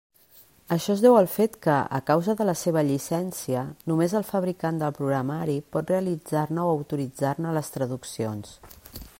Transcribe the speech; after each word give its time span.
Això 0.75 0.93
es 0.93 1.01
deu 1.05 1.17
al 1.17 1.27
fet 1.33 1.57
que, 1.65 1.75
a 1.97 1.99
causa 2.07 2.35
de 2.39 2.47
la 2.51 2.55
seva 2.61 2.83
llicència, 2.87 3.65
només 3.91 4.17
el 4.21 4.27
fabricant 4.31 4.81
del 4.85 4.97
programari 5.01 5.61
pot 5.77 5.95
realitzar-ne 5.95 6.65
o 6.67 6.75
autoritzar-ne 6.79 7.57
les 7.59 7.71
traduccions. 7.79 8.59